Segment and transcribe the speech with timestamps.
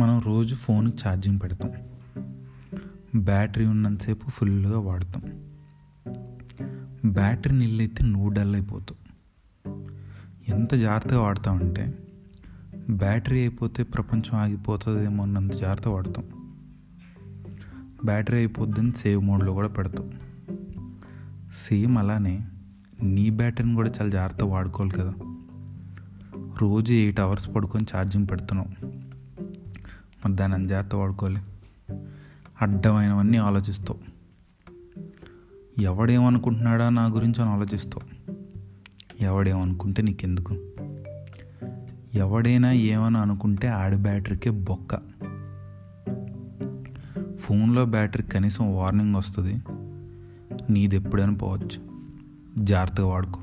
[0.00, 1.72] మనం రోజు ఫోన్కి ఛార్జింగ్ పెడతాం.
[3.16, 5.22] బ్యాటరీ ఉన్నంతసేపు ఫుల్గా వాడతాం.
[7.04, 9.00] బ్యాటరీ నీళ్ళైతే నువ్వు డల్ అయిపోతావు.
[10.48, 11.98] ఎంత జాగ్రత్తగా వాడతామంటే
[12.90, 16.24] బ్యాటరీ అయిపోతే ప్రపంచం ఆగిపోతుందేమో అన్నంత జాగ్రత్త వాడతాం.
[18.04, 20.12] బ్యాటరీ అయిపోద్దని సేవ్ మోడ్లో కూడా పెడతాం.
[21.68, 22.46] సేమ్ అలానే
[23.02, 25.14] నీ బ్యాటరీని కూడా చాలా జాగ్రత్తగా వాడుకోవాలి కదా.
[26.60, 29.00] రోజు ఎయిట్ అవర్స్ పడుకొని ఛార్జింగ్ పెడుతున్నావు.
[30.24, 31.40] మరి దాన్ని అంత జాగ్రత్త వాడుకోవాలి.
[32.62, 34.10] అడ్డమైనవన్నీ ఆలోచిస్తావు.
[35.80, 38.32] ఎవడేమనుకుంటున్నాడా నా గురించి అని ఆలోచిస్తావు.
[39.20, 40.56] ఎవడేమనుకుంటే నీకెందుకు?
[42.14, 44.94] ఎవడైనా ఏమని అనుకుంటే ఆడి బ్యాటరీకే బొక్క.
[47.38, 49.62] ఫోన్లో బ్యాటరీ కనీసం వార్నింగ్ వస్తుంది.
[50.70, 51.90] నీది ఎప్పుడైనా పోవచ్చు.
[52.58, 53.40] జాగ్రత్తగా వాడుకో.